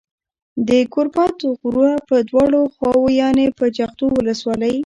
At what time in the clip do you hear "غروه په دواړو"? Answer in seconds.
1.61-2.61